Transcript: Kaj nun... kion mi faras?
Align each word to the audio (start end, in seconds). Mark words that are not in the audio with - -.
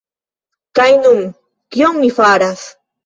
Kaj 0.79 0.87
nun... 1.03 1.21
kion 1.77 2.01
mi 2.03 2.11
faras? 2.17 2.65